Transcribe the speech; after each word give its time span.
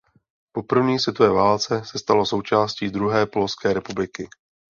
Po 0.51 0.63
první 0.63 0.99
světové 0.99 1.29
válce 1.29 1.81
se 1.85 1.99
stalo 1.99 2.25
součástí 2.25 2.89
druhé 2.89 3.25
Polské 3.25 3.73
republiky. 3.73 4.27